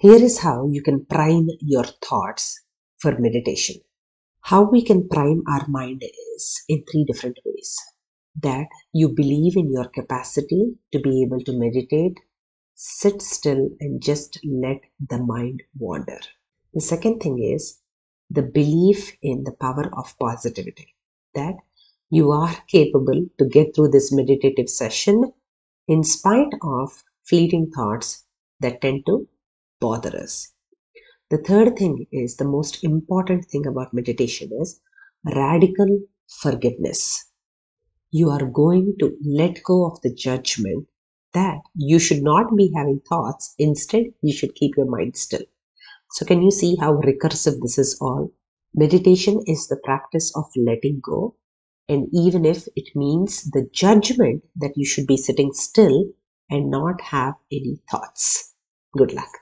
[0.00, 2.58] Here is how you can prime your thoughts
[3.00, 3.82] for meditation.
[4.40, 7.76] How we can prime our mind is in three different ways.
[8.40, 12.16] That you believe in your capacity to be able to meditate,
[12.74, 16.20] sit still, and just let the mind wander.
[16.72, 17.78] The second thing is
[18.30, 20.94] the belief in the power of positivity.
[21.34, 21.56] That
[22.08, 25.30] you are capable to get through this meditative session
[25.88, 28.24] in spite of fleeting thoughts
[28.60, 29.28] that tend to
[29.80, 30.52] bother us.
[31.30, 34.80] The third thing is the most important thing about meditation is
[35.24, 37.26] radical forgiveness.
[38.10, 40.88] You are going to let go of the judgment
[41.32, 43.54] that you should not be having thoughts.
[43.58, 45.44] Instead, you should keep your mind still.
[46.12, 48.32] So, can you see how recursive this is all?
[48.74, 51.36] Meditation is the practice of letting go
[51.90, 56.04] and even if it means the judgment that you should be sitting still
[56.48, 58.54] and not have any thoughts.
[58.96, 59.30] Good luck.